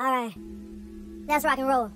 [0.00, 0.32] All right,
[1.26, 1.90] let's rock and roll.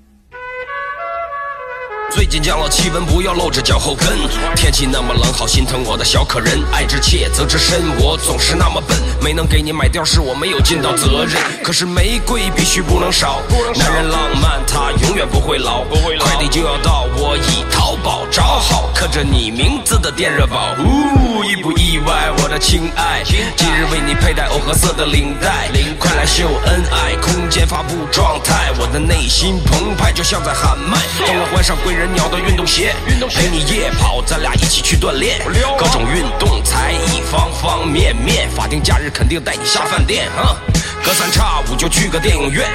[2.10, 4.08] 最近降了气温，不要露着脚后跟。
[4.56, 6.58] 天气那么冷，好心疼我的小可人。
[6.72, 11.40] 爱之切，责之深，我总是那么笨，没能给你买貂，是我没有尽到责任。
[11.62, 13.40] 可是玫瑰必须不能少，
[13.78, 15.84] 男人浪漫他永远不会老。
[16.18, 17.71] 快递就要到，我已淘
[18.02, 20.74] 宝找好刻着你名字的电热宝。
[20.80, 23.22] 呜，意不意外，我的亲爱？
[23.24, 23.38] 今
[23.72, 25.68] 日为你佩戴藕荷色的领带，
[25.98, 30.98] 快来秀恩爱，空间发布状态，我的内心澎湃，就像在喊麦。
[31.24, 32.92] 等我换上贵人鸟的运动鞋，
[33.30, 35.38] 陪你夜跑，咱俩一起去锻炼。
[35.78, 40.26] 各种运动才艺，方方面面，法定假日肯定带你下饭店。
[40.30, 40.56] 啊，
[41.04, 42.68] 隔三差五就去个电影院，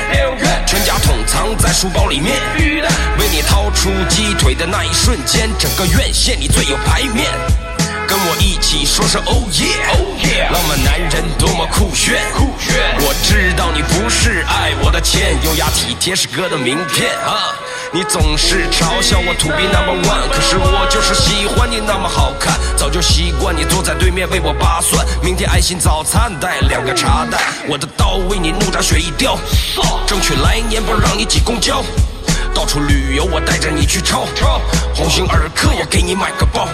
[0.65, 2.35] 全家桶藏在书包里面。
[3.87, 7.31] 出鸡腿的那一瞬间，整个院线里最有排面。
[8.05, 17.55] 跟我一起说声 Oh yeah，浪漫男人多么酷炫，我知道你不是爱我的钱，优雅体贴是哥的名片啊。
[17.93, 25.05] 你总是嘲笑我 to be number one，可是我就是喜欢你那么好看，早就习惯你坐在对面为我扒蒜。
[25.23, 29.39] 明天爱心早餐带两个茶蛋，我的刀为你怒斩雪一雕，
[30.05, 31.81] 争取来年不让你挤公交。
[32.57, 34.25] 到处旅游，我带着你去抄。
[34.95, 36.67] 鸿星尔克，我给你买个包。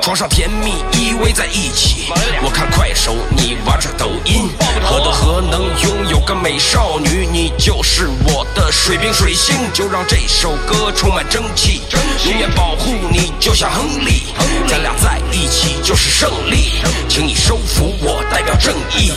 [0.00, 2.12] 床上甜蜜依偎在一起，
[2.44, 4.48] 我看快手，你玩着抖音。
[4.84, 7.26] 何德何能拥有个美少女？
[7.26, 11.82] 你就是我的水瓶水星，就让这首歌充满蒸汽，
[12.26, 14.32] 永远保护你，就像亨利。
[14.68, 16.74] 咱俩在一起就是胜利，
[17.08, 19.10] 请你收服我，代表正义。